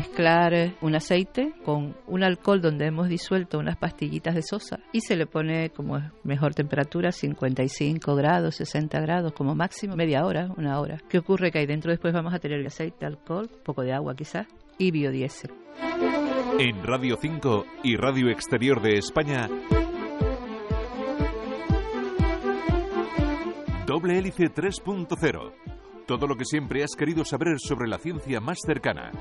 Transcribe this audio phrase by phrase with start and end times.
[0.00, 5.14] mezclar un aceite con un alcohol donde hemos disuelto unas pastillitas de sosa y se
[5.14, 10.96] le pone como mejor temperatura, 55 grados, 60 grados como máximo, media hora, una hora.
[11.10, 11.50] ¿Qué ocurre?
[11.50, 14.46] Que ahí dentro después vamos a tener el aceite, alcohol, poco de agua quizás
[14.78, 15.50] y biodiesel.
[16.58, 19.48] En Radio 5 y Radio Exterior de España,
[23.86, 25.52] Doble Hélice 3.0.
[26.06, 29.12] Todo lo que siempre has querido saber sobre la ciencia más cercana.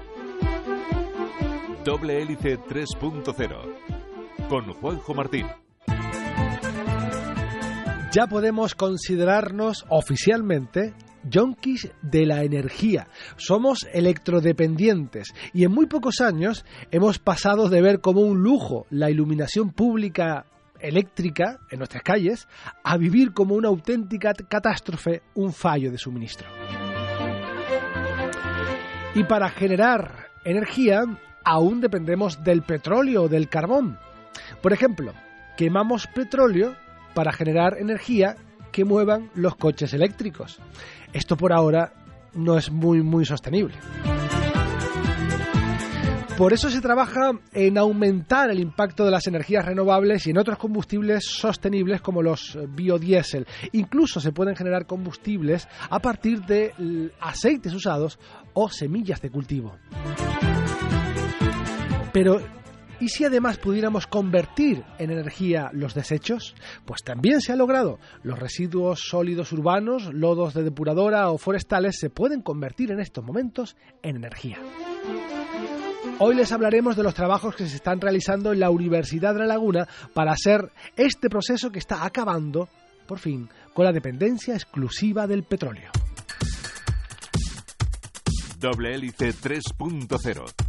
[1.89, 4.47] Doble Hélice 3.0.
[4.47, 5.47] Con Juanjo Martín.
[8.11, 10.93] Ya podemos considerarnos oficialmente
[11.27, 13.07] yonkis de la energía.
[13.37, 19.09] Somos electrodependientes y en muy pocos años hemos pasado de ver como un lujo la
[19.09, 20.45] iluminación pública
[20.79, 22.47] eléctrica en nuestras calles
[22.83, 26.47] a vivir como una auténtica catástrofe un fallo de suministro.
[29.15, 31.01] Y para generar energía
[31.49, 33.97] aún dependemos del petróleo o del carbón.
[34.61, 35.13] Por ejemplo,
[35.57, 36.75] quemamos petróleo
[37.15, 38.35] para generar energía
[38.71, 40.59] que muevan los coches eléctricos.
[41.11, 41.93] Esto por ahora
[42.35, 43.73] no es muy muy sostenible.
[46.37, 50.59] Por eso se trabaja en aumentar el impacto de las energías renovables y en otros
[50.59, 53.47] combustibles sostenibles como los biodiesel.
[53.71, 58.19] Incluso se pueden generar combustibles a partir de aceites usados
[58.53, 59.75] o semillas de cultivo.
[62.11, 62.41] Pero
[63.01, 66.53] ¿Y si además pudiéramos convertir en energía los desechos?
[66.83, 67.97] Pues también se ha logrado.
[68.23, 73.77] Los residuos sólidos urbanos, lodos de depuradora o forestales se pueden convertir en estos momentos
[74.03, 74.57] en energía.
[76.19, 79.47] Hoy les hablaremos de los trabajos que se están realizando en la Universidad de La
[79.47, 82.67] Laguna para hacer este proceso que está acabando,
[83.07, 85.89] por fin, con la dependencia exclusiva del petróleo.
[88.59, 90.68] Doble hélice 3.0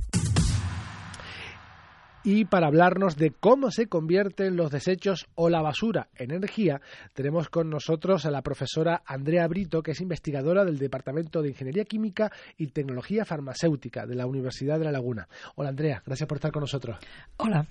[2.22, 6.80] y para hablarnos de cómo se convierten los desechos o la basura en energía,
[7.14, 11.84] tenemos con nosotros a la profesora Andrea Brito, que es investigadora del Departamento de Ingeniería
[11.84, 15.28] Química y Tecnología Farmacéutica de la Universidad de La Laguna.
[15.56, 16.98] Hola Andrea, gracias por estar con nosotros.
[17.38, 17.64] Hola.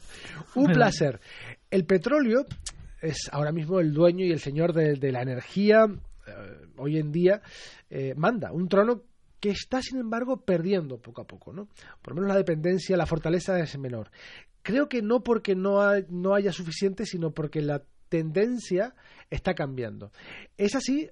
[0.56, 1.19] Un placer.
[1.69, 2.45] El petróleo
[3.01, 5.85] es ahora mismo el dueño y el señor de, la energía.
[6.28, 6.31] Eh,
[6.78, 7.41] hoy en día
[7.90, 9.03] eh, manda un trono
[9.39, 11.67] que está, sin embargo, perdiendo poco a poco, ¿no?
[12.01, 14.11] Por lo menos la dependencia, la fortaleza es menor.
[14.61, 15.79] Creo que no porque no,
[16.09, 18.95] no haya suficiente, sino porque la tendencia
[19.29, 20.11] está cambiando.
[20.57, 21.09] ¿Es así?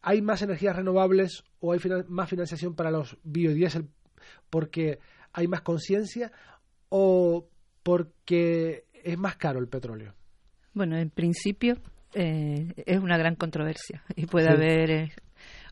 [0.00, 3.88] ¿Hay más energías renovables o hay más financiación para los biodiesel
[4.48, 4.98] porque
[5.32, 6.32] hay más conciencia
[6.88, 7.48] o
[7.82, 10.14] porque es más caro el petróleo?
[10.72, 11.76] Bueno, en principio
[12.14, 15.12] eh, es una gran controversia y puede haber eh,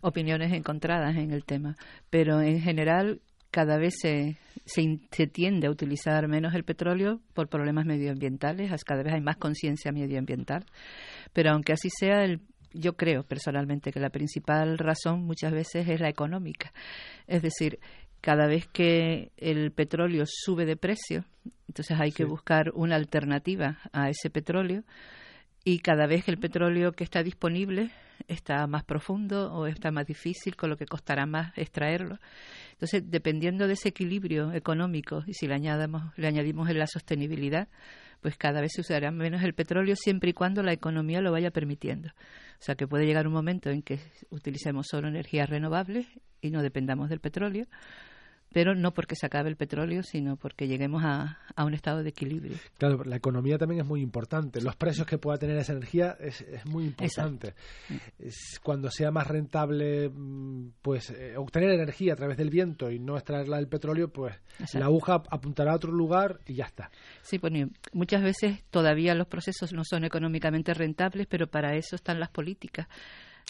[0.06, 1.76] opiniones encontradas en el tema,
[2.10, 4.36] pero en general cada vez se,
[4.66, 9.92] se, tiende a utilizar menos el petróleo por problemas medioambientales, cada vez hay más conciencia
[9.92, 10.64] medioambiental,
[11.32, 12.40] pero aunque así sea, el,
[12.72, 16.72] yo creo personalmente que la principal razón muchas veces es la económica,
[17.26, 17.80] es decir,
[18.20, 21.24] cada vez que el petróleo sube de precio,
[21.66, 24.84] entonces hay que buscar una alternativa a ese petróleo
[25.64, 27.90] y cada vez que el petróleo que está disponible
[28.28, 32.18] está más profundo o está más difícil, con lo que costará más extraerlo.
[32.72, 37.68] Entonces, dependiendo de ese equilibrio económico y si le, añadamos, le añadimos en la sostenibilidad,
[38.20, 41.50] pues cada vez se usará menos el petróleo siempre y cuando la economía lo vaya
[41.50, 42.08] permitiendo.
[42.08, 44.00] O sea que puede llegar un momento en que
[44.30, 46.06] utilicemos solo energías renovables
[46.40, 47.66] y no dependamos del petróleo,
[48.52, 52.56] pero no porque se acabe el petróleo, sino porque lleguemos a, un estado de equilibrio.
[52.78, 54.60] Claro, la economía también es muy importante.
[54.60, 57.54] Los precios que pueda tener esa energía es, muy importante.
[58.62, 63.16] cuando sea más rentable mm, pues eh, obtener energía a través del viento y no
[63.16, 64.34] extraerla del petróleo, pues
[64.74, 66.90] la aguja apuntará a otro lugar y ya está.
[67.22, 67.52] Sí, pues
[67.92, 72.88] muchas veces todavía los procesos no son económicamente rentables, pero para eso están las políticas.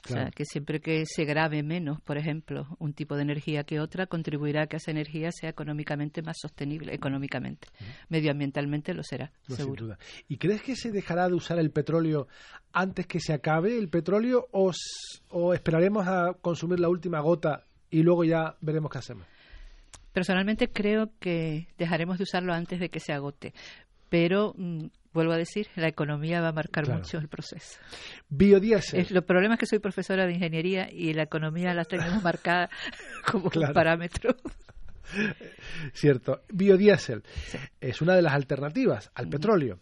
[0.05, 3.81] O sea, que siempre que se grave menos, por ejemplo, un tipo de energía que
[3.81, 7.69] otra, contribuirá a que esa energía sea económicamente más sostenible, económicamente.
[8.09, 9.79] Medioambientalmente lo será, seguro.
[9.79, 9.99] Sin duda.
[10.29, 12.29] ¿Y crees que se dejará de usar el petróleo
[12.73, 14.71] antes que se acabe el petróleo o,
[15.31, 19.27] o esperaremos a consumir la última gota y luego ya veremos qué hacemos?
[20.13, 23.53] Personalmente creo que dejaremos de usarlo antes de que se agote,
[24.09, 27.81] pero mm, vuelvo a decir, la economía va a marcar mucho el proceso.
[28.29, 29.07] Biodiesel.
[29.11, 32.69] El problema es que soy profesora de ingeniería y la economía la tenemos marcada
[33.31, 34.37] como un parámetro.
[35.93, 36.43] Cierto.
[36.53, 37.23] Biodiesel
[37.81, 39.81] es una de las alternativas al petróleo.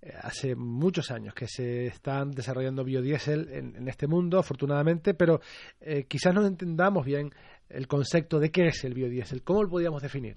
[0.00, 5.40] Eh, hace muchos años que se están desarrollando biodiesel en, este mundo, afortunadamente, pero
[5.80, 7.32] eh, quizás no entendamos bien
[7.68, 9.42] el concepto de qué es el biodiesel.
[9.42, 10.36] ¿Cómo lo podríamos definir?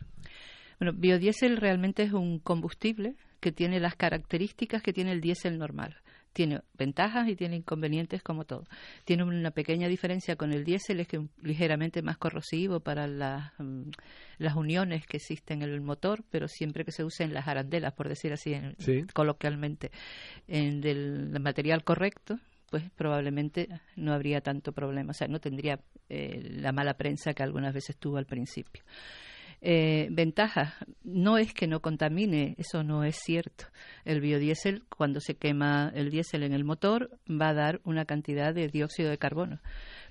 [0.83, 5.95] Bueno, biodiesel realmente es un combustible que tiene las características que tiene el diésel normal.
[6.33, 8.65] Tiene ventajas y tiene inconvenientes como todo.
[9.05, 13.53] Tiene una pequeña diferencia con el diésel, es que es ligeramente más corrosivo para las,
[13.59, 13.91] mm,
[14.39, 18.09] las uniones que existen en el motor, pero siempre que se usen las arandelas, por
[18.09, 18.53] decir así
[19.13, 19.89] coloquialmente,
[20.49, 22.39] en el material correcto,
[22.69, 25.79] pues probablemente no habría tanto problema, o sea, no tendría
[26.09, 28.83] eh, la mala prensa que algunas veces tuvo al principio.
[29.65, 30.73] Eh, ventajas,
[31.05, 33.67] no es que no contamine, eso no es cierto.
[34.03, 38.53] El biodiesel, cuando se quema el diésel en el motor, va a dar una cantidad
[38.53, 39.61] de dióxido de carbono.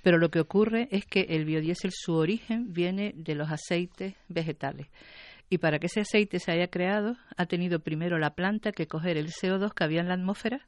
[0.03, 4.87] Pero lo que ocurre es que el biodiesel, su origen viene de los aceites vegetales.
[5.51, 9.19] Y para que ese aceite se haya creado, ha tenido primero la planta que coger
[9.19, 10.67] el CO2 que había en la atmósfera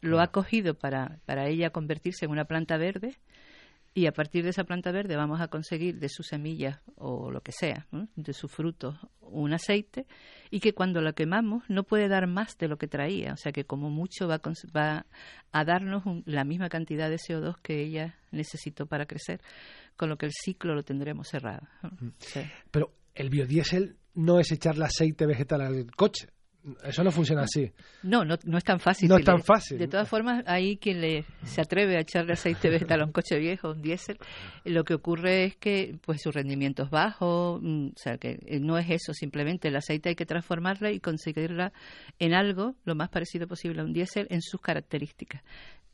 [0.00, 3.16] lo ha cogido para, para ella convertirse en una planta verde
[3.94, 7.40] y a partir de esa planta verde vamos a conseguir de sus semillas o lo
[7.40, 7.86] que sea,
[8.16, 10.06] de sus frutos, un aceite
[10.50, 13.52] y que cuando lo quemamos no puede dar más de lo que traía, o sea
[13.52, 14.40] que como mucho va a,
[14.76, 15.06] va
[15.52, 19.40] a darnos la misma cantidad de CO2 que ella necesitó para crecer,
[19.96, 21.66] con lo que el ciclo lo tendremos cerrado.
[22.70, 26.28] Pero el biodiesel no es echarle aceite vegetal al coche.
[26.84, 27.70] Eso no funciona así.
[28.02, 29.08] No, no, no es tan fácil.
[29.08, 29.78] No es tan fácil.
[29.78, 33.38] De todas formas, hay quien le, se atreve a echarle aceite vegetal a un coche
[33.38, 34.18] viejo, un diésel.
[34.64, 38.60] Lo que ocurre es que pues su rendimiento es bajo, mm, o sea, que eh,
[38.60, 41.72] no es eso, simplemente el aceite hay que transformarla y conseguirla
[42.18, 45.42] en algo lo más parecido posible a un diésel en sus características.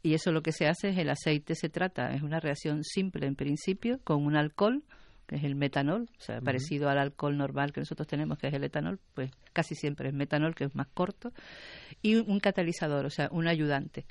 [0.02, 3.26] Y eso lo que se hace es el aceite se trata, es una reacción simple
[3.26, 4.82] en principio con un alcohol
[5.26, 8.54] que es el metanol, o sea, parecido al alcohol normal que nosotros tenemos, que es
[8.54, 11.32] el etanol, pues casi siempre es metanol, que es más corto,
[12.02, 14.06] y un catalizador, o sea, un ayudante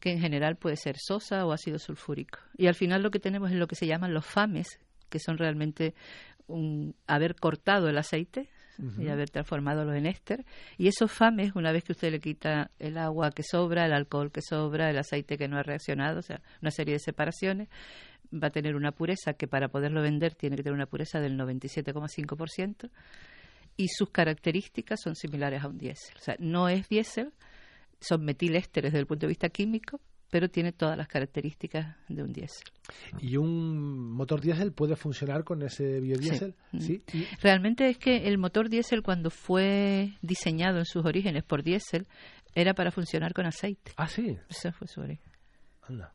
[0.00, 2.38] que en general puede ser sosa o ácido sulfúrico.
[2.56, 4.80] Y al final lo que tenemos es lo que se llaman los FAMES,
[5.10, 5.94] que son realmente
[6.46, 8.48] un, haber cortado el aceite
[8.98, 10.44] y haber transformado en éster.
[10.78, 14.30] Y esos FAMES, una vez que usted le quita el agua que sobra, el alcohol
[14.32, 17.68] que sobra, el aceite que no ha reaccionado, o sea, una serie de separaciones,
[18.32, 21.38] va a tener una pureza que para poderlo vender tiene que tener una pureza del
[21.38, 22.90] 97,5%
[23.76, 26.16] y sus características son similares a un diésel.
[26.16, 27.32] O sea, no es diésel,
[28.00, 30.00] son metilésteres desde el punto de vista químico,
[30.30, 32.64] pero tiene todas las características de un diésel.
[33.18, 36.54] ¿Y un motor diésel puede funcionar con ese biodiesel?
[36.78, 37.02] Sí.
[37.42, 42.06] Realmente es que el motor diésel cuando fue diseñado en sus orígenes por diésel
[42.54, 43.92] era para funcionar con aceite.
[43.96, 44.38] Ah, sí.
[44.48, 45.30] Ese fue su origen.
[45.82, 46.14] Anda.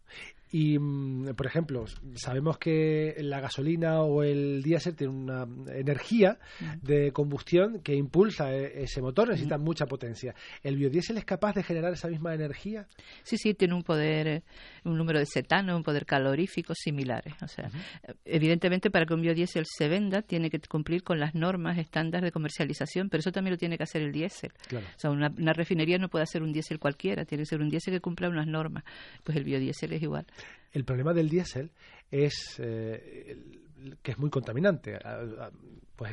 [0.52, 6.38] Y, mm, por ejemplo, sabemos que la gasolina o el diésel tiene una energía
[6.82, 10.34] de combustión que impulsa e, ese motor, necesita mucha potencia.
[10.64, 12.88] ¿El biodiesel es capaz de generar esa misma energía?
[13.24, 14.44] Sí, sí, tiene un poder, eh,
[14.84, 17.34] un número de cetano, un poder calorífico similares.
[17.42, 17.70] O sea,
[18.24, 22.32] evidentemente para que un biodiesel se venda tiene que cumplir con las normas estándar de
[22.32, 24.52] comercialización, pero eso también lo tiene que hacer el diésel.
[24.72, 27.70] O sea, una, una refinería no puede hacer un diésel cualquiera, tiene que ser un
[27.70, 28.84] diésel que cumpla unas normas.
[29.24, 30.26] Pues el biodiesel es igual.
[30.72, 31.72] El problema del diésel
[32.12, 33.38] es eh,
[34.02, 35.00] que es muy contaminante.
[35.96, 36.12] Pues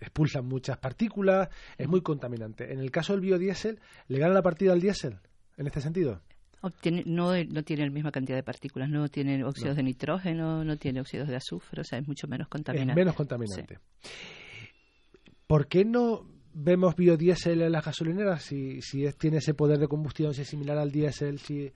[0.00, 2.72] expulsan muchas partículas, es muy contaminante.
[2.72, 5.18] En el caso del biodiesel, ¿le gana la partida al diésel
[5.56, 6.22] en este sentido?
[7.06, 11.00] no, no tiene la misma cantidad de partículas, no tiene óxidos de nitrógeno, no tiene
[11.00, 12.92] óxidos de azufre, o sea, es mucho menos contaminante.
[12.92, 13.78] Es menos contaminante.
[15.46, 20.34] ¿Por qué no vemos biodiesel en las gasolineras si, si tiene ese poder de combustión,
[20.34, 21.38] si es similar al diésel?
[21.38, 21.72] Si...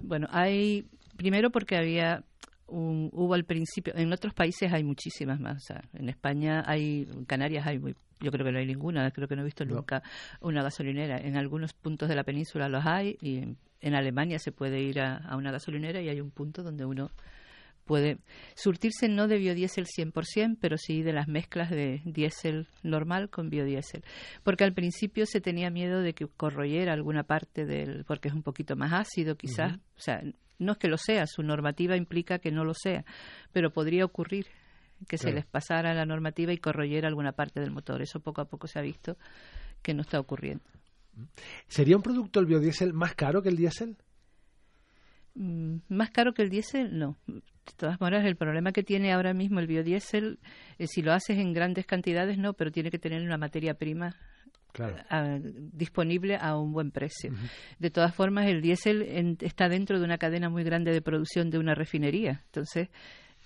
[0.00, 0.86] Bueno, hay
[1.22, 2.24] primero porque había
[2.66, 5.58] un, hubo al principio, en otros países hay muchísimas más.
[5.58, 9.08] O sea, en España hay, en Canarias hay muy, yo creo que no hay ninguna,
[9.12, 10.02] creo que no he visto nunca
[10.40, 11.18] una gasolinera.
[11.18, 15.36] En algunos puntos de la península los hay y en, Alemania se puede ir a,
[15.36, 17.10] una gasolinera y hay un punto donde uno
[17.84, 18.18] puede
[18.54, 24.02] surtirse no de biodiesel 100%, pero sí de las mezclas de diésel normal con biodiesel.
[24.42, 28.42] Porque al principio se tenía miedo de que corroyera alguna parte del, porque es un
[28.42, 30.22] poquito más ácido quizás, o sea,
[30.62, 33.04] no es que lo sea, su normativa implica que no lo sea,
[33.52, 34.46] pero podría ocurrir
[35.08, 38.02] que se les pasara la normativa y corroyera alguna parte del motor.
[38.02, 39.16] Eso poco a poco se ha visto
[39.82, 40.64] que no está ocurriendo.
[41.66, 43.96] ¿Sería un producto el biodiesel más caro que el diésel?
[45.34, 47.16] Mm, más caro que el diésel, no.
[47.26, 50.38] De todas maneras, el problema que tiene ahora mismo el biodiesel,
[50.78, 54.16] eh, si lo haces en grandes cantidades, no, pero tiene que tener una materia prima
[55.72, 57.32] disponible a un buen precio.
[57.78, 61.58] De todas formas, el diésel está dentro de una cadena muy grande de producción de
[61.58, 62.42] una refinería.
[62.46, 62.88] Entonces,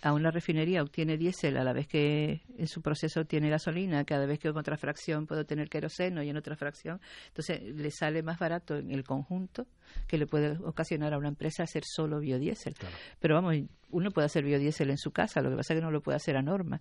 [0.03, 4.27] a una refinería obtiene diésel a la vez que en su proceso tiene gasolina, cada
[4.27, 8.23] vez que en otra fracción puede tener queroseno y en otra fracción, entonces le sale
[8.23, 9.67] más barato en el conjunto
[10.07, 12.75] que le puede ocasionar a una empresa hacer solo biodiesel.
[13.19, 13.57] Pero vamos,
[13.91, 16.17] uno puede hacer biodiesel en su casa, lo que pasa es que no lo puede
[16.17, 16.81] hacer a norma.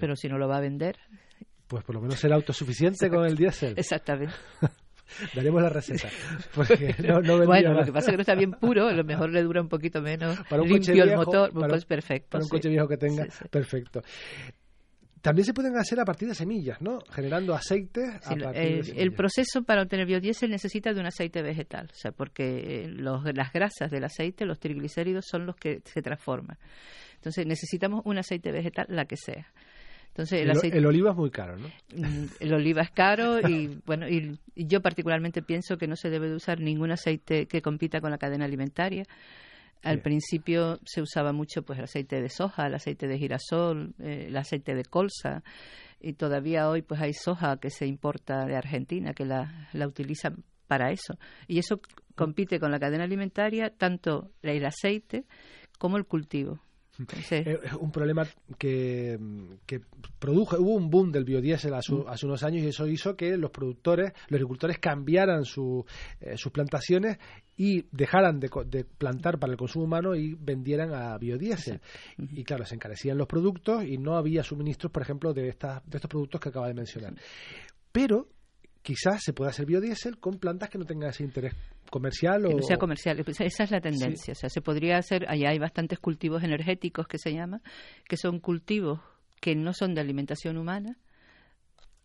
[0.00, 0.96] Pero si no lo va a vender,
[1.68, 3.74] Pues por lo menos será autosuficiente con el diésel.
[3.76, 4.34] Exactamente.
[5.34, 6.08] Daremos la receta.
[7.22, 9.42] no, bueno, lo que pasa es que no está bien puro, a lo mejor le
[9.42, 10.36] dura un poquito menos.
[10.48, 12.30] Para un limpio el motor, pues perfecto.
[12.30, 14.02] Para un coche viejo que tenga, perfecto.
[15.26, 17.00] También se pueden hacer a partir de semillas, ¿no?
[17.10, 21.42] Generando aceite a partir el, de el proceso para obtener biodiesel necesita de un aceite
[21.42, 25.82] vegetal, o sea, porque eh, los, las grasas del aceite, los triglicéridos, son los que
[25.84, 26.58] se transforman.
[27.16, 29.48] Entonces necesitamos un aceite vegetal, la que sea.
[30.16, 31.68] Entonces, el, oliva es muy caro, ¿no?
[31.94, 36.30] Mm, el oliva es caro y bueno, y, yo particularmente pienso que no se debe
[36.30, 39.04] de usar ningún aceite que compita con la cadena alimentaria.
[39.82, 44.24] Al principio se usaba mucho pues el aceite de soja, el aceite de girasol, eh,
[44.28, 45.42] el aceite de colza
[46.00, 50.42] y todavía hoy pues hay soja que se importa de Argentina que la, la utilizan
[50.66, 51.78] para eso y eso
[52.14, 55.26] compite con la cadena alimentaria tanto el aceite
[55.78, 56.58] como el cultivo.
[57.28, 58.26] Es un problema
[58.58, 59.18] que,
[60.18, 62.08] produjo, hubo un boom del biodiesel hace, mm.
[62.08, 67.18] hace, unos años y eso hizo que los productores, los agricultores cambiaran eh, sus plantaciones
[67.56, 71.80] y dejaran de, plantar para el consumo humano y vendieran a biodiesel.
[72.18, 75.96] Y claro, se encarecían los productos y no había suministros, por ejemplo, de, estas, de
[75.96, 77.14] estos productos que acaba de mencionar.
[77.92, 78.28] Pero
[78.86, 81.52] quizás se pueda hacer biodiesel con plantas que no tengan ese interés
[81.90, 82.50] comercial o...
[82.50, 84.30] Que no sea comercial, esa es la tendencia.
[84.30, 87.62] O sea, se podría hacer, allá hay bastantes cultivos energéticos que se llama,
[88.08, 89.00] que son cultivos
[89.40, 90.98] que no son de alimentación humana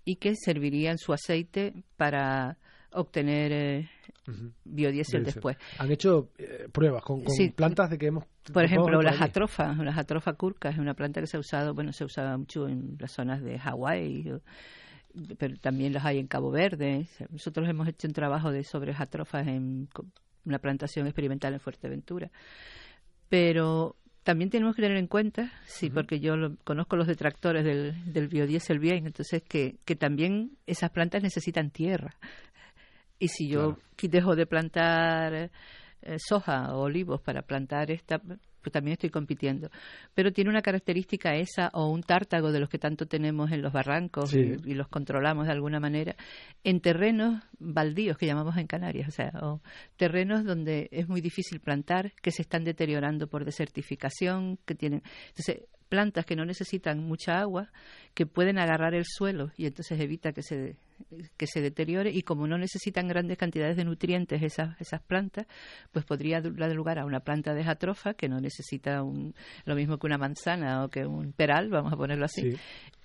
[0.05, 2.57] y que servirían su aceite para
[2.93, 3.89] obtener eh,
[4.63, 5.57] biodiesel después.
[5.77, 7.23] Han hecho eh, pruebas con,
[7.55, 8.25] plantas de que hemos...
[8.51, 11.93] Por ejemplo, las atrofas, las atrofa curcas es una planta que se ha usado, bueno,
[11.93, 14.31] se usaba mucho en las zonas de Hawái
[15.37, 17.07] pero también los hay en Cabo Verde.
[17.29, 19.89] Nosotros hemos hecho un trabajo de sobre atrofas en
[20.45, 22.31] una plantación experimental en Fuerteventura.
[23.29, 28.27] Pero también tenemos que tener en cuenta, sí, porque yo conozco los detractores del, del
[28.27, 32.15] biodiesel bien, entonces que, que también esas plantas necesitan tierra.
[33.17, 35.51] Y si yo dejo de plantar
[36.01, 38.19] eh, soja o olivos para plantar esta,
[38.61, 39.69] pues también estoy compitiendo.
[40.13, 43.73] Pero tiene una característica esa o un tártago de los que tanto tenemos en los
[43.73, 46.15] barrancos y, los controlamos de alguna manera
[46.63, 49.61] en terrenos baldíos que llamamos en Canarias, o sea, o
[49.97, 55.65] terrenos donde es muy difícil plantar, que se están deteriorando por desertificación, que tienen entonces
[55.91, 57.69] plantas que no necesitan mucha agua,
[58.13, 60.77] que pueden agarrar el suelo y entonces evita que se
[61.35, 65.47] que se deteriore y como no necesitan grandes cantidades de nutrientes esas, esas plantas,
[65.91, 69.33] pues podría dar lugar a una planta de jatrofa que no necesita un,
[69.65, 72.55] lo mismo que una manzana o que un peral, vamos a ponerlo así,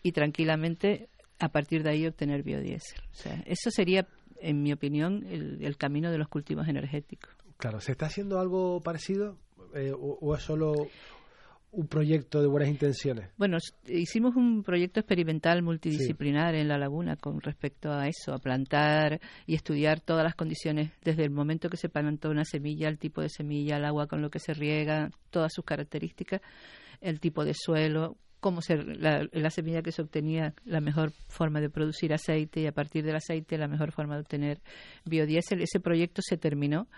[0.02, 3.00] y tranquilamente a partir de ahí obtener biodiesel.
[3.11, 4.07] O sea, eso sería,
[4.43, 7.31] en mi opinión, el, el camino de los cultivos energéticos.
[7.57, 9.38] Claro, ¿se está haciendo algo parecido
[9.75, 10.88] eh, o, es solo
[11.76, 13.28] un proyecto de buenas intenciones?
[13.37, 19.21] Bueno, hicimos un proyecto experimental multidisciplinar en la laguna con respecto a eso, a plantar
[19.47, 23.21] y estudiar todas las condiciones, desde el momento que se plantó una semilla, el tipo
[23.21, 26.40] de semilla, el agua con lo que se riega, todas sus características,
[27.02, 31.61] el tipo de suelo, cómo se, la, la semilla que se obtenía, la mejor forma
[31.61, 34.62] de producir aceite y a partir del aceite la mejor forma de obtener
[35.04, 35.61] biodiesel.
[35.61, 36.88] Ese proyecto se terminó,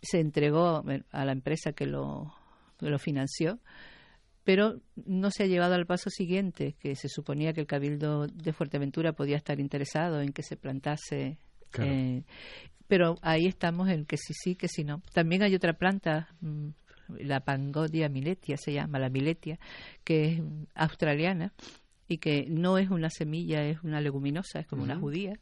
[0.00, 2.32] se entregó a la empresa que lo,
[2.78, 3.58] que lo financió
[4.46, 8.52] pero no se ha llevado al paso siguiente, que se suponía que el Cabildo de
[8.52, 11.38] Fuerteventura podía estar interesado en que se plantase.
[11.80, 12.22] Eh,
[12.86, 15.02] pero ahí estamos en que sí, sí, que sí, no.
[15.12, 16.68] También hay otra planta, mm,
[17.18, 19.58] la Pangodia miletia se llama, la miletia,
[20.04, 20.42] que es
[20.76, 21.52] australiana
[22.06, 25.32] y que no es una semilla, es una leguminosa, es como una judía,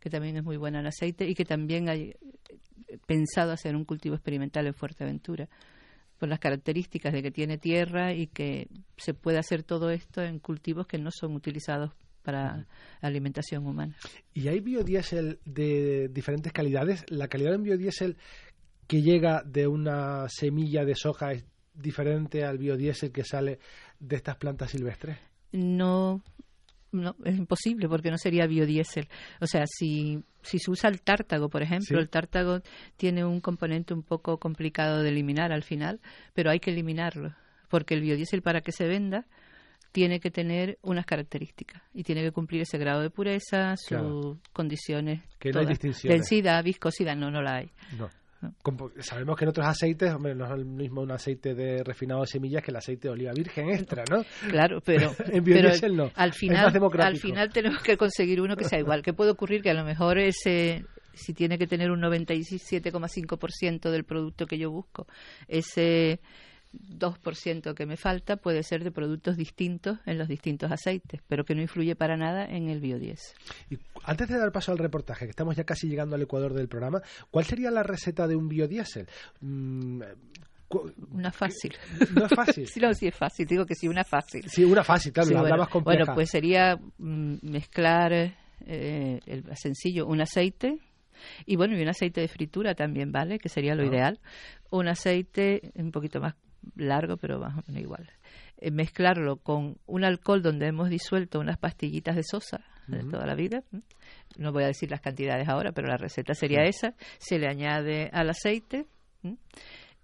[0.00, 2.14] que también es muy buena en aceite y que también hay
[3.06, 5.46] pensado hacer un cultivo experimental en Fuerteventura
[6.18, 10.38] por las características de que tiene tierra y que se puede hacer todo esto en
[10.38, 11.92] cultivos que no son utilizados
[12.22, 12.66] para
[13.00, 13.96] alimentación humana.
[14.34, 17.04] ¿Y hay biodiesel de diferentes calidades?
[17.08, 18.16] ¿La calidad de biodiesel
[18.88, 23.60] que llega de una semilla de soja es diferente al biodiesel que sale
[24.00, 25.18] de estas plantas silvestres?
[25.52, 26.22] No,
[26.92, 29.08] no, es imposible porque no sería biodiesel.
[29.40, 32.60] O sea, si, si se usa el tártago, por ejemplo, el tártago
[32.96, 36.00] tiene un componente un poco complicado de eliminar al final,
[36.34, 37.34] pero hay que eliminarlo,
[37.68, 39.26] porque el biodiesel para que se venda
[39.92, 45.22] tiene que tener unas características y tiene que cumplir ese grado de pureza, sus condiciones,
[45.38, 45.66] que no hay
[46.04, 47.70] densidad, viscosidad, no, no la hay.
[47.96, 48.10] No
[49.00, 52.26] sabemos que en otros aceites, hombre, no es el mismo un aceite de refinado de
[52.26, 54.24] semillas que el aceite de oliva virgen extra, ¿no?
[54.48, 56.10] Claro, pero, en no.
[56.14, 59.02] Al final, al final tenemos que conseguir uno que sea igual.
[59.02, 59.62] ¿Qué puede ocurrir?
[59.62, 64.70] Que a lo mejor ese, si tiene que tener un 97,5% del producto que yo
[64.70, 65.06] busco,
[65.48, 66.20] ese
[66.98, 71.54] 2% que me falta puede ser de productos distintos en los distintos aceites, pero que
[71.54, 73.36] no influye para nada en el biodiesel.
[73.70, 76.68] Y antes de dar paso al reportaje, que estamos ya casi llegando al ecuador del
[76.68, 79.06] programa, ¿cuál sería la receta de un biodiesel?
[79.40, 80.02] Mm,
[81.12, 81.76] una fácil.
[82.14, 82.66] No es fácil.
[82.72, 83.46] sí, no, sí es fácil.
[83.46, 84.48] Digo que sí, una fácil.
[84.48, 85.98] Sí, una fácil, claro, la bueno, más compleja.
[86.04, 90.80] Bueno, pues sería mm, mezclar eh, el sencillo un aceite
[91.44, 93.38] y bueno, y un aceite de fritura también, ¿vale?
[93.38, 93.86] Que sería lo ah.
[93.86, 94.20] ideal.
[94.70, 96.34] Un aceite un poquito más
[96.74, 98.10] largo, pero más o menos igual.
[98.58, 103.34] Eh, mezclarlo con un alcohol donde hemos disuelto unas pastillitas de sosa de toda la
[103.34, 103.62] vida.
[104.38, 106.94] No voy a decir las cantidades ahora, pero la receta sería esa.
[107.18, 108.86] Se le añade al aceite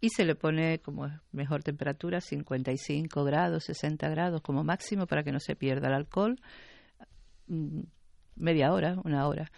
[0.01, 5.33] y se le pone como mejor temperatura, 55 grados, 60 grados como máximo para que
[5.33, 6.41] no se pierda el alcohol.
[7.47, 7.83] Mm,
[8.37, 9.51] media hora, una hora.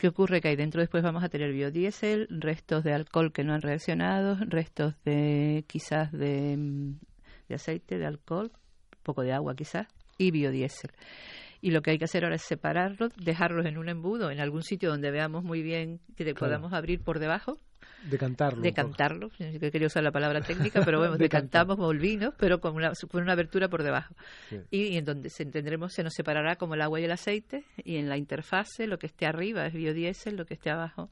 [0.00, 0.40] ¿Qué ocurre?
[0.40, 4.38] Que ahí dentro después vamos a tener biodiesel, restos de alcohol que no han reaccionado,
[4.46, 6.98] restos de quizás de, mm,
[7.50, 8.50] de aceite, de alcohol,
[9.02, 10.90] poco de agua quizás, y biodiesel.
[11.60, 14.62] Y lo que hay que hacer ahora es separarlos, dejarlos en un embudo, en algún
[14.62, 17.58] sitio donde veamos muy bien que le podamos abrir por debajo,
[18.04, 18.62] Decantarlo.
[18.62, 21.92] Decantarlo, que quería usar la palabra técnica, pero bueno, decantamos como
[22.38, 24.14] pero con una, con una abertura por debajo.
[24.70, 27.96] Y, en donde se tendremos, se nos separará como el agua y el aceite, y
[27.96, 31.10] en la interfase lo que esté arriba es biodiesel, lo que esté abajo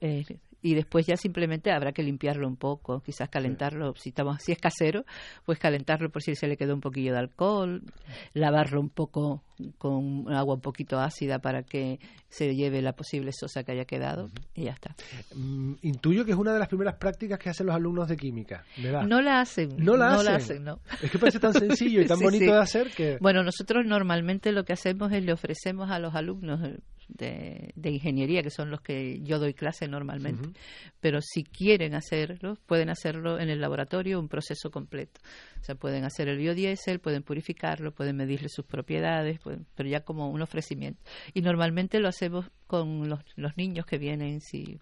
[0.00, 0.24] eh,
[0.62, 4.58] y después ya simplemente habrá que limpiarlo un poco, quizás calentarlo, si estamos si es
[4.58, 5.04] casero,
[5.44, 7.82] pues calentarlo por si se le quedó un poquillo de alcohol,
[8.34, 9.42] lavarlo un poco
[9.78, 11.98] con agua un poquito ácida para que
[12.28, 14.94] se lleve la posible sosa que haya quedado y ya está.
[15.34, 18.64] Mm, intuyo que es una de las primeras prácticas que hacen los alumnos de química,
[18.76, 19.02] ¿verdad?
[19.02, 19.70] No la hacen.
[19.78, 20.64] No la hacen.
[20.64, 20.80] no.
[21.02, 23.18] Es que parece tan sencillo y tan bonito de hacer que...
[23.20, 26.60] Bueno, nosotros normalmente lo que hacemos es le ofrecemos a los alumnos
[27.08, 30.50] de, ingeniería, que son los que yo doy clase normalmente.
[31.00, 35.20] Pero si quieren hacerlo, pueden hacerlo en el laboratorio, un proceso completo.
[35.60, 39.40] O sea, pueden hacer el biodiesel, pueden purificarlo, pueden medirle sus propiedades,
[39.74, 41.00] pero ya como un ofrecimiento.
[41.34, 44.78] Y normalmente lo hacemos con los, los niños que vienen, si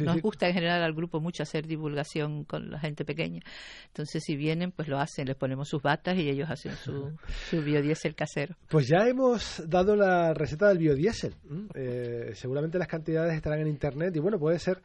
[0.00, 3.42] nos gusta en general al grupo mucho hacer divulgación con la gente pequeña.
[3.86, 7.12] Entonces, si vienen, pues lo hacen, les ponemos sus batas y ellos hacen su,
[7.50, 8.56] su biodiesel casero.
[8.68, 11.34] Pues ya hemos dado la receta del biodiesel.
[11.74, 14.82] Eh, seguramente las cantidades estarán en internet y bueno, puede ser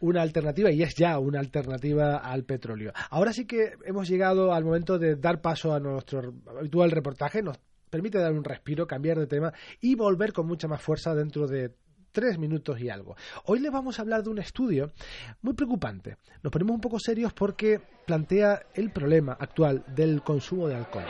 [0.00, 2.92] una alternativa y es ya una alternativa al petróleo.
[3.10, 7.42] Ahora sí que hemos llegado al momento de dar paso a nuestro habitual reportaje.
[7.42, 7.58] Nos
[7.90, 11.74] permite dar un respiro, cambiar de tema y volver con mucha más fuerza dentro de
[12.12, 13.16] tres minutos y algo.
[13.46, 14.92] Hoy les vamos a hablar de un estudio
[15.40, 16.16] muy preocupante.
[16.42, 21.04] Nos ponemos un poco serios porque plantea el problema actual del consumo de alcohol.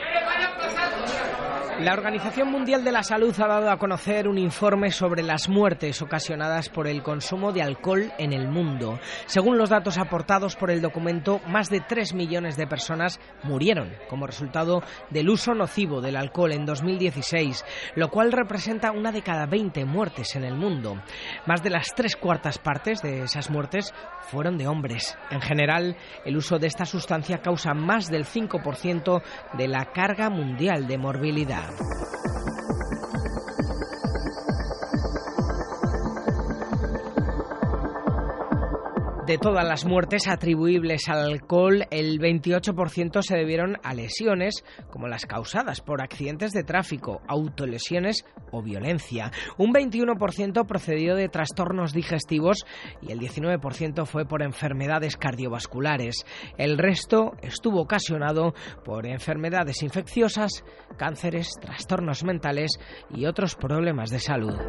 [1.79, 6.01] La Organización Mundial de la Salud ha dado a conocer un informe sobre las muertes
[6.01, 8.99] ocasionadas por el consumo de alcohol en el mundo.
[9.25, 14.27] Según los datos aportados por el documento, más de 3 millones de personas murieron como
[14.27, 19.83] resultado del uso nocivo del alcohol en 2016, lo cual representa una de cada 20
[19.85, 21.01] muertes en el mundo.
[21.47, 23.93] Más de las tres cuartas partes de esas muertes
[24.29, 25.17] fueron de hombres.
[25.31, 29.21] En general, el uso de esta sustancia causa más del 5%
[29.57, 31.62] de la carga mundial de morbilidad.
[31.71, 32.72] Música
[39.25, 45.25] De todas las muertes atribuibles al alcohol, el 28% se debieron a lesiones como las
[45.25, 49.31] causadas por accidentes de tráfico, autolesiones o violencia.
[49.57, 52.65] Un 21% procedió de trastornos digestivos
[53.01, 56.25] y el 19% fue por enfermedades cardiovasculares.
[56.57, 60.65] El resto estuvo ocasionado por enfermedades infecciosas,
[60.97, 62.71] cánceres, trastornos mentales
[63.09, 64.59] y otros problemas de salud.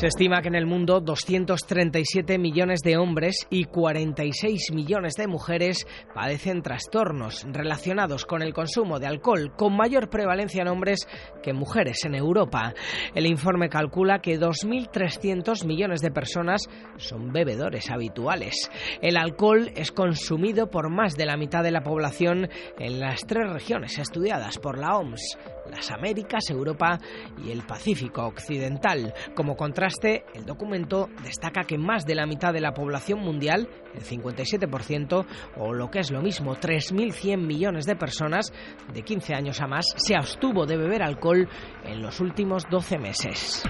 [0.00, 5.86] Se estima que en el mundo 237 millones de hombres y 46 millones de mujeres
[6.14, 11.06] padecen trastornos relacionados con el consumo de alcohol, con mayor prevalencia en hombres
[11.42, 12.72] que en mujeres en Europa.
[13.14, 16.62] El informe calcula que 2.300 millones de personas
[16.96, 18.70] son bebedores habituales.
[19.02, 23.52] El alcohol es consumido por más de la mitad de la población en las tres
[23.52, 25.36] regiones estudiadas por la OMS
[25.68, 26.98] las Américas, Europa
[27.44, 29.14] y el Pacífico Occidental.
[29.34, 34.02] Como contraste, el documento destaca que más de la mitad de la población mundial, el
[34.02, 38.52] 57%, o lo que es lo mismo, 3.100 millones de personas
[38.92, 41.48] de 15 años a más, se abstuvo de beber alcohol
[41.84, 43.64] en los últimos 12 meses.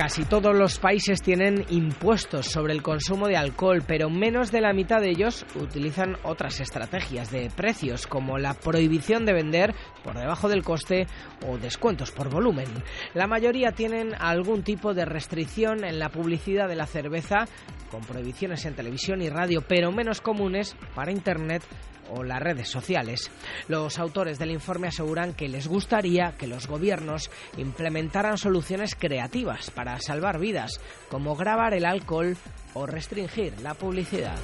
[0.00, 4.72] Casi todos los países tienen impuestos sobre el consumo de alcohol, pero menos de la
[4.72, 10.48] mitad de ellos utilizan otras estrategias de precios, como la prohibición de vender por debajo
[10.48, 11.06] del coste
[11.46, 12.64] o descuentos por volumen.
[13.12, 17.44] La mayoría tienen algún tipo de restricción en la publicidad de la cerveza,
[17.90, 21.62] con prohibiciones en televisión y radio, pero menos comunes para Internet
[22.10, 23.30] o las redes sociales.
[23.68, 29.98] Los autores del informe aseguran que les gustaría que los gobiernos implementaran soluciones creativas para
[30.00, 32.36] salvar vidas, como grabar el alcohol
[32.74, 34.38] o restringir la publicidad.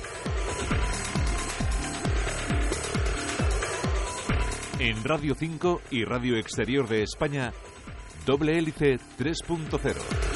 [4.79, 7.53] En Radio 5 y Radio Exterior de España,
[8.27, 10.36] Doble Hélice 3.0.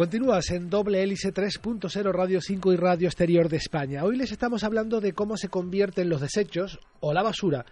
[0.00, 4.02] Continúas en doble hélice 3.0 Radio 5 y Radio Exterior de España.
[4.02, 7.66] Hoy les estamos hablando de cómo se convierten los desechos o la basura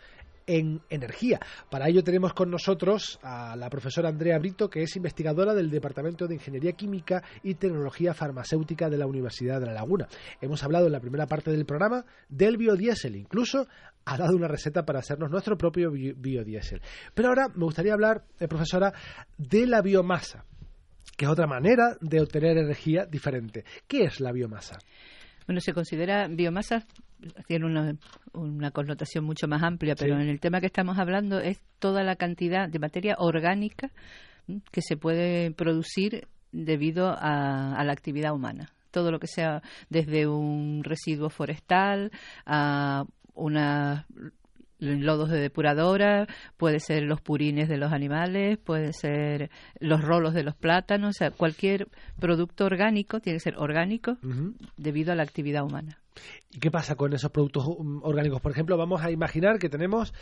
[0.46, 1.40] en energía.
[1.70, 6.26] Para ello tenemos con nosotros a la profesora Andrea Brito, que es investigadora del Departamento
[6.26, 10.06] de Ingeniería Química y Tecnología Farmacéutica de la Universidad de La Laguna.
[10.42, 13.66] Hemos hablado en la primera parte del programa del biodiesel, incluso
[14.04, 16.82] ha dado una receta para hacernos nuestro propio biodiesel.
[17.14, 18.92] Pero ahora me gustaría hablar, eh, profesora,
[19.38, 20.44] de la biomasa
[21.18, 23.64] que es otra manera de obtener energía diferente.
[23.88, 24.78] ¿Qué es la biomasa?
[25.48, 26.86] Bueno, se considera biomasa,
[27.48, 32.04] tiene una, connotación mucho más amplia, pero en el tema que estamos hablando es toda
[32.04, 33.90] la cantidad de materia orgánica
[34.70, 40.82] que se puede producir debido a la actividad humana todo lo que sea desde un
[40.82, 42.10] residuo forestal
[42.46, 43.04] a
[43.34, 44.06] una
[44.78, 50.42] lodos de depuradora, puede ser los purines de los animales, puede ser los rolos de
[50.42, 51.88] los plátanos, o sea, cualquier
[52.18, 54.18] producto orgánico tiene que ser orgánico
[54.76, 55.98] debido a la actividad humana.
[56.50, 58.40] ¿Y qué pasa con esos productos um, orgánicos?
[58.40, 60.14] Por ejemplo, vamos a imaginar que tenemos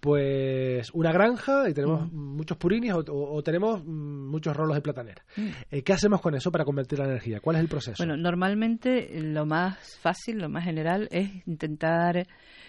[0.00, 5.24] pues una granja y tenemos muchos purines o, tenemos mm, muchos rolos de platanera.
[5.70, 7.40] Eh, ¿Qué hacemos con eso para convertir la energía?
[7.40, 8.04] ¿Cuál es el proceso?
[8.04, 12.26] Bueno, normalmente lo más fácil, lo más general es intentar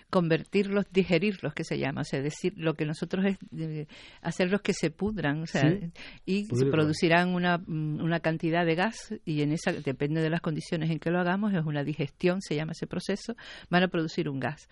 [0.10, 3.88] convertirlos, digerirlos, que se llama, o sea, decir lo que nosotros es
[4.22, 5.78] hacerlos que se pudran, o sea,
[6.26, 10.90] y producirán una, mm, una cantidad de gas y en esa depende de las condiciones
[10.90, 13.36] en que lo hagamos es una digestión, se llama ese proceso,
[13.70, 14.68] van a producir un gas.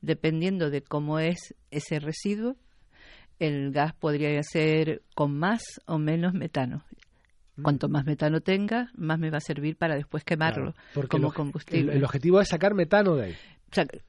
[0.00, 2.56] Dependiendo de cómo es ese residuo,
[3.38, 6.84] el gas podría ser con más o menos metano.
[7.56, 7.62] Mm.
[7.62, 10.74] Cuanto más metano tenga, más me va a servir para después quemarlo
[11.08, 11.92] como combustible.
[11.92, 13.36] el, objetivo es sacar metano de ahí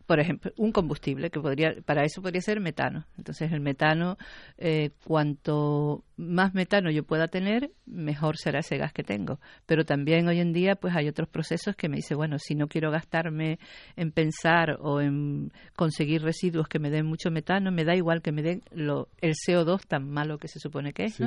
[0.05, 3.05] por ejemplo, un combustible que podría, para eso podría ser metano.
[3.17, 4.17] Entonces, el metano,
[4.57, 9.39] eh, cuanto más metano yo pueda tener, mejor será ese gas que tengo.
[9.65, 12.67] Pero también hoy en día, pues hay otros procesos que me dice, bueno, si no
[12.67, 13.59] quiero gastarme
[13.95, 18.31] en pensar o en conseguir residuos que me den mucho metano, me da igual que
[18.31, 21.19] me den lo, el CO2 tan malo que se supone que es,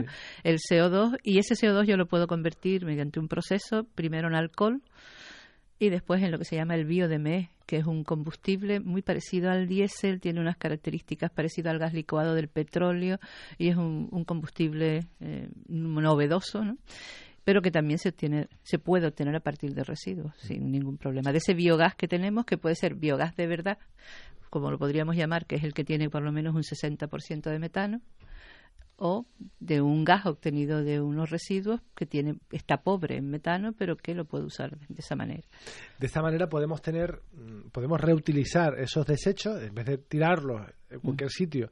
[0.42, 4.82] El CO2 y ese CO2 yo lo puedo convertir mediante un proceso, primero en alcohol
[5.78, 9.50] y después en lo que se llama el biodemé, que es un combustible muy parecido
[9.50, 13.18] al diésel, tiene unas características parecidas al gas licuado del petróleo
[13.56, 16.76] y es un, combustible eh, novedoso, ¿no?
[17.44, 21.32] pero que también se, obtiene, se puede obtener a partir de residuos sin ningún problema.
[21.32, 23.78] De ese biogás que tenemos, que puede ser biogás de verdad,
[24.50, 27.58] como lo podríamos llamar, que es el que tiene por lo menos un 60% de
[27.58, 28.02] metano,
[29.04, 29.26] o
[29.58, 34.14] de un gas obtenido de unos residuos que tiene está pobre en metano pero que
[34.14, 35.42] lo puede usar de esa manera.
[35.98, 41.00] De esta manera podemos tener mm, podemos reutilizar esos desechos en vez de tirarlos en
[41.00, 41.36] cualquier mm.
[41.36, 41.70] sitio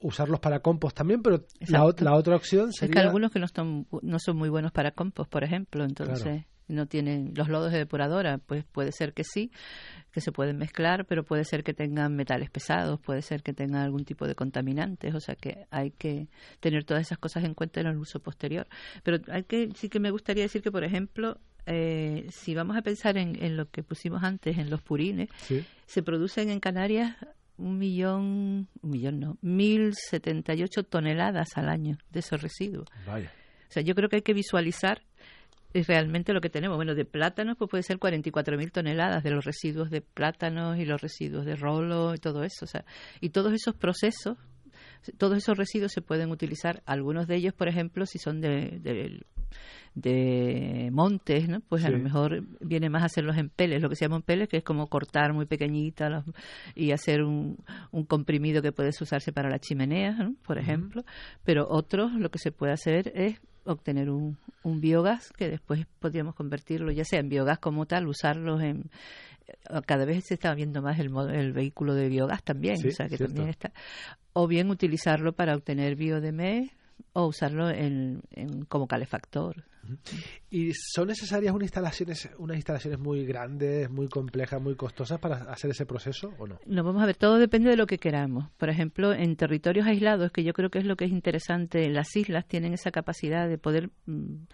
[0.00, 2.90] usarlos para compost también, pero la, otra opción sería...
[2.90, 6.44] Es que algunos que no, están, no son muy buenos para compost, por ejemplo, entonces
[6.72, 9.50] no tienen los lodos de depuradora, pues puede ser que sí,
[10.10, 13.82] que se pueden mezclar, pero puede ser que tengan metales pesados, puede ser que tengan
[13.82, 16.28] algún tipo de contaminantes, o sea que hay que
[16.60, 18.66] tener todas esas cosas en cuenta en el uso posterior.
[19.02, 22.82] Pero hay que sí que me gustaría decir que, por ejemplo, eh, si vamos a
[22.82, 25.28] pensar en, en, lo que pusimos antes, en los purines,
[25.86, 27.16] se producen en Canarias
[27.58, 32.88] un millón, un millón no, mil setenta y ocho toneladas al año de esos residuos.
[33.06, 33.32] Vaya.
[33.68, 35.02] O sea, yo creo que hay que visualizar
[35.72, 36.76] es realmente lo que tenemos.
[36.76, 41.00] Bueno, de plátanos pues puede ser 44.000 toneladas de los residuos de plátanos y los
[41.00, 42.64] residuos de rolo y todo eso.
[42.64, 42.84] O sea,
[43.20, 44.36] y todos esos procesos,
[45.18, 46.82] todos esos residuos se pueden utilizar.
[46.86, 49.24] Algunos de ellos, por ejemplo, si son de,
[49.94, 51.60] de, montes, ¿no?
[51.60, 54.22] pues a lo mejor viene más a hacerlos en peles, lo que se llama en
[54.22, 56.24] peles, que es como cortar muy pequeñitas
[56.74, 57.58] y hacer un,
[57.90, 61.02] un, comprimido que puedes usarse para la chimenea, por ejemplo.
[61.44, 66.34] Pero otros lo que se puede hacer es obtener un, un biogás que después podríamos
[66.34, 68.90] convertirlo ya sea en biogás como tal, usarlos en
[69.86, 73.18] cada vez se está viendo más el, el vehículo de biogás también, o sea que
[73.18, 73.72] también está
[74.32, 76.72] o bien utilizarlo para obtener biodemé
[77.12, 78.22] o usarlo en,
[78.68, 79.64] como calefactor.
[80.48, 85.70] ¿Y son necesarias unas instalaciones, unas instalaciones muy grandes, muy complejas, muy costosas para hacer
[85.70, 86.58] ese proceso o no?
[86.66, 88.48] No, vamos a ver, todo depende de lo que queramos.
[88.58, 92.14] Por ejemplo, en territorios aislados, que yo creo que es lo que es interesante, las
[92.14, 94.44] islas tienen esa capacidad de poder mm,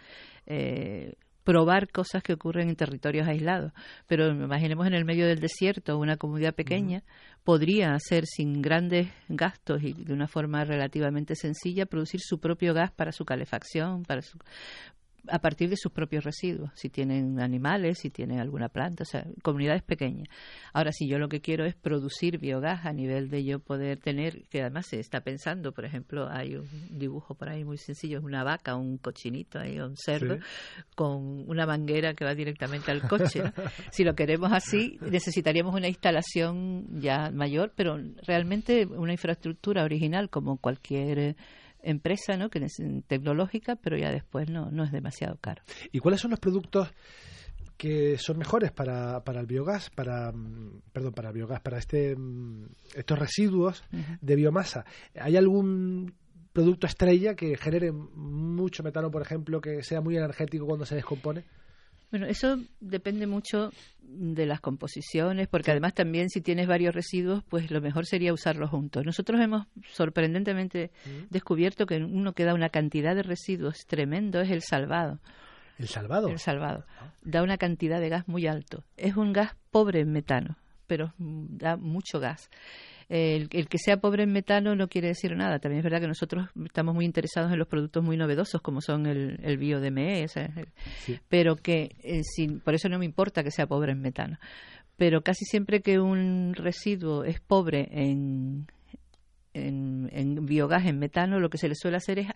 [0.46, 1.14] eh,
[1.48, 3.72] probar cosas que ocurren en territorios aislados.
[4.06, 7.04] Pero imaginemos en el medio del desierto, una comunidad pequeña,
[7.42, 12.92] podría hacer sin grandes gastos y de una forma relativamente sencilla producir su propio gas
[12.92, 14.36] para su calefacción, para su,
[15.30, 19.26] a partir de sus propios residuos, si tienen animales, si tienen alguna planta, o sea,
[19.42, 20.28] comunidades pequeñas.
[20.72, 24.42] Ahora, si yo lo que quiero es producir biogás a nivel de yo poder tener,
[24.48, 28.24] que además se está pensando, por ejemplo, hay un dibujo por ahí muy sencillo, es
[28.24, 30.38] una vaca, un cochinito ahí, un cerdo,
[30.94, 33.42] con una manguera que va directamente al coche.
[33.92, 40.58] si lo queremos así, necesitaríamos una instalación ya mayor, pero realmente una infraestructura original como
[40.58, 41.36] cualquier
[41.82, 42.50] empresa ¿no?
[42.50, 45.62] que es tecnológica, pero ya después no, no es demasiado caro.
[45.92, 46.92] ¿Y cuáles son los productos
[47.76, 52.16] que son mejores para, para el biogás, para mm, perdón, para el biogás, para este
[52.16, 53.84] mm, estos residuos
[54.20, 54.84] de biomasa?
[55.14, 56.14] ¿Hay algún
[56.52, 61.44] producto estrella que genere mucho metano, por ejemplo, que sea muy energético cuando se descompone?
[62.10, 67.70] Bueno, eso depende mucho de las composiciones, porque además también si tienes varios residuos, pues
[67.70, 69.04] lo mejor sería usarlos juntos.
[69.04, 70.90] Nosotros hemos sorprendentemente
[71.28, 75.20] descubierto que uno que da una cantidad de residuos tremendo es el salvado.
[75.78, 76.28] ¿El salvado?
[76.28, 76.84] El salvado.
[77.22, 78.84] Da una cantidad de gas muy alto.
[78.96, 82.50] Es un gas pobre en metano, pero da mucho gas.
[83.08, 85.58] El, que sea pobre en metano no quiere decir nada.
[85.58, 89.06] También es verdad que nosotros estamos muy interesados en los productos muy novedosos como son
[89.06, 90.26] el, el biodME,
[91.28, 92.22] pero que eh,
[92.62, 94.38] por eso no me importa que sea pobre en metano.
[94.96, 98.66] Pero casi siempre que un residuo es pobre en,
[99.54, 102.28] en, en biogás, en metano, lo que se le suele hacer es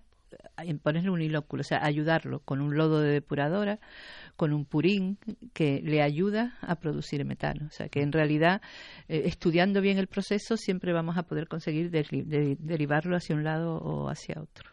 [0.83, 3.81] ponerle un ilóculo, o sea, ayudarlo con un lodo de depuradora
[4.37, 5.19] con un purín
[5.53, 7.67] que le ayuda a producir metano.
[7.67, 8.63] O sea que en realidad,
[9.09, 14.09] eh, estudiando bien el proceso, siempre vamos a poder conseguir derivarlo hacia un lado o
[14.09, 14.71] hacia otro.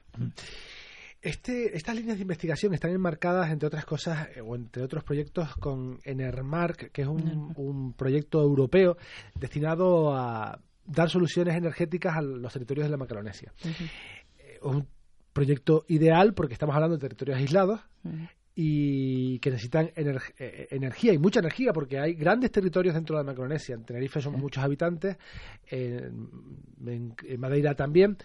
[1.21, 5.53] Este, estas líneas de investigación están enmarcadas, entre otras cosas, eh, o entre otros proyectos,
[5.57, 8.97] con Enermark, que es un, proyecto europeo
[9.35, 13.53] destinado a dar soluciones energéticas a los territorios de la Macaronesia.
[14.37, 14.87] Eh, un
[15.33, 17.81] proyecto ideal porque estamos hablando de territorios aislados
[18.55, 23.23] y que necesitan eh, eh, energía y mucha energía porque hay grandes territorios dentro de
[23.23, 23.75] la Micronesia.
[23.75, 25.17] En Tenerife somos muchos habitantes,
[25.69, 28.17] en Madeira también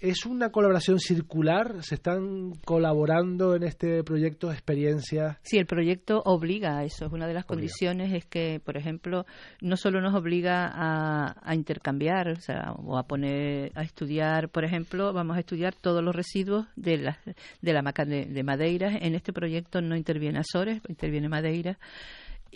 [0.00, 5.38] es una colaboración circular, se están colaborando en este proyecto de experiencia.
[5.42, 7.06] Sí, el proyecto obliga a eso.
[7.06, 9.24] Es una de las condiciones es que, por ejemplo,
[9.60, 15.12] no solo nos obliga a, intercambiar, o sea, o a poner a estudiar, por ejemplo,
[15.12, 17.18] vamos a estudiar todos los residuos de la
[17.62, 18.96] de la de, de Madeira.
[19.00, 21.78] En este proyecto no interviene Azores, interviene Madeira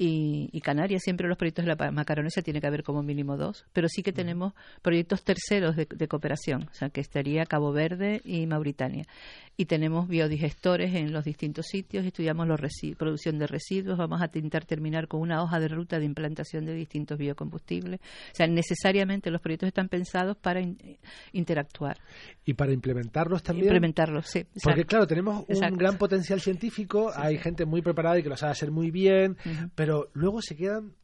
[0.03, 1.03] y, Canarias.
[1.03, 4.13] Siempre los proyectos de la Macaronesia tiene que haber como mínimo dos, pero sí que
[4.13, 9.05] tenemos proyectos terceros de, cooperación, o sea, que estaría Cabo Verde y Mauritania.
[9.61, 12.57] Y tenemos biodigestores en los distintos sitios, estudiamos la
[12.97, 16.73] producción de residuos, vamos a intentar terminar con una hoja de ruta de implantación de
[16.73, 18.01] distintos biocombustibles.
[18.01, 20.63] O sea, necesariamente los proyectos están pensados para
[21.33, 21.99] interactuar.
[22.47, 23.67] Y para implementarlos también.
[23.67, 24.47] Implementarlos, sí.
[24.63, 28.53] Porque claro, tenemos un gran potencial científico, hay gente muy preparada y que lo sabe
[28.53, 29.37] hacer muy bien,
[29.75, 30.95] pero luego se quedan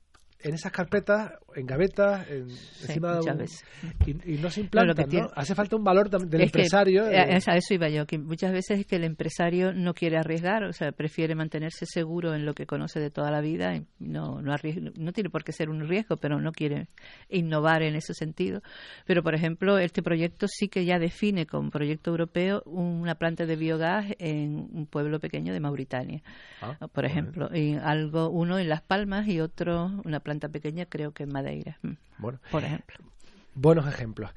[0.40, 5.28] en esas carpetas, en gavetas, encima de un, y, no se implantan, ¿no?
[5.34, 7.08] Hace falta un valor del empresario.
[7.08, 10.64] Eh, a eso iba yo, que muchas veces es que el empresario no quiere arriesgar,
[10.64, 14.42] o sea, prefiere mantenerse seguro en lo que conoce de toda la vida, y no,
[14.42, 14.54] no,
[14.96, 16.88] no tiene por qué ser un riesgo, pero no quiere
[17.28, 18.60] innovar en ese sentido.
[19.06, 23.56] Pero, por ejemplo, este proyecto sí que ya define como proyecto europeo una planta de
[23.56, 26.22] biogás en un pueblo pequeño de Mauritania,
[26.60, 31.12] ah, por ejemplo, y algo uno en Las Palmas y otro una planta pequeña creo
[31.12, 32.96] que en Madeira, mm, bueno, por ejemplo.
[33.54, 34.32] Buenos ejemplos.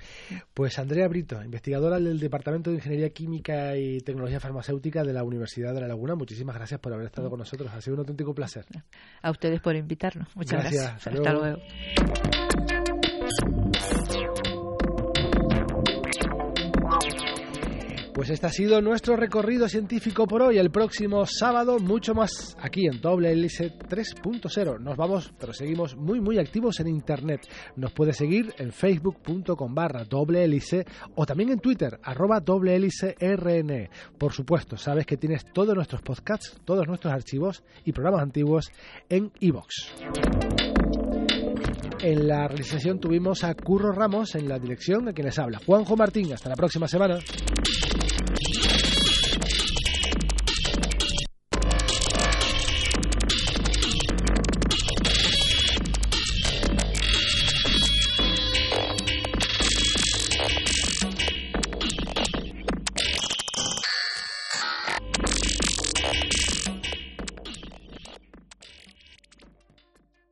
[0.54, 5.73] Pues Andrea Brito, investigadora del Departamento de Ingeniería Química y Tecnología Farmacéutica de la Universidad
[5.73, 7.32] de La Laguna, muchísimas gracias por haber estado mm.
[7.32, 7.69] con nosotros.
[7.73, 8.65] Ha sido un auténtico placer.
[9.21, 10.34] A ustedes por invitarnos.
[10.36, 11.08] Muchas gracias.
[11.08, 11.58] Hasta luego.
[18.20, 20.58] Pues este ha sido nuestro recorrido científico por hoy.
[20.58, 24.78] El próximo sábado, mucho más aquí en Doble Hélice 3.0.
[24.82, 27.48] Nos vamos, pero seguimos muy, muy activos en Internet.
[27.78, 30.46] Nos puede seguir en facebook.com barra doble
[31.16, 33.90] o también en Twitter, arroba doble hélice RN.
[34.18, 38.70] Por supuesto, sabes que tienes todos nuestros podcasts, todos nuestros archivos y programas antiguos
[39.08, 39.70] en iVoox.
[42.02, 45.62] En la realización tuvimos a Curro Ramos en la dirección, a quien les habla.
[45.66, 47.20] Juanjo Martín, hasta la próxima semana.